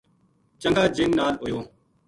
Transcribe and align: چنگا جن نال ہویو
چنگا 0.61 0.85
جن 0.95 1.09
نال 1.17 1.33
ہویو 1.41 1.59